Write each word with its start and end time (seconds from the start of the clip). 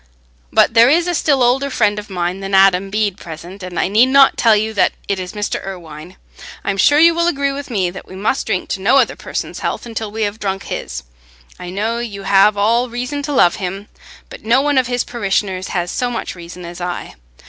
But 0.51 0.73
there 0.73 0.89
is 0.89 1.05
a 1.05 1.13
still 1.13 1.43
older 1.43 1.69
friend 1.69 1.99
of 1.99 2.09
mine 2.09 2.39
than 2.39 2.55
Adam 2.55 2.89
Bede 2.89 3.17
present, 3.19 3.61
and 3.61 3.79
I 3.79 3.87
need 3.87 4.07
not 4.07 4.35
tell 4.35 4.55
you 4.55 4.73
that 4.73 4.93
it 5.07 5.19
is 5.19 5.33
Mr. 5.33 5.63
Irwine. 5.63 6.15
I'm 6.63 6.77
sure 6.77 6.97
you 6.97 7.13
will 7.13 7.27
agree 7.27 7.51
with 7.51 7.69
me 7.69 7.91
that 7.91 8.07
we 8.07 8.15
must 8.15 8.47
drink 8.47 8.75
no 8.79 8.97
other 8.97 9.15
person's 9.15 9.59
health 9.59 9.85
until 9.85 10.11
we 10.11 10.23
have 10.23 10.39
drunk 10.39 10.63
his. 10.63 11.03
I 11.59 11.69
know 11.69 11.99
you 11.99 12.23
have 12.23 12.57
all 12.57 12.89
reason 12.89 13.21
to 13.21 13.31
love 13.31 13.57
him, 13.57 13.89
but 14.27 14.43
no 14.43 14.59
one 14.59 14.79
of 14.79 14.87
his 14.87 15.03
parishioners 15.03 15.67
has 15.67 15.91
so 15.91 16.09
much 16.09 16.33
reason 16.33 16.65
as 16.65 16.81
I. 16.81 17.13